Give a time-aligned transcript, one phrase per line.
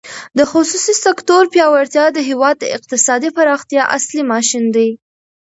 [0.37, 4.89] د خصوصي سکتور پیاوړتیا د هېواد د اقتصادي پراختیا اصلي ماشین دی.